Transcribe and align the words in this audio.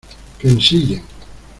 que 0.39 0.47
ensillen. 0.47 1.03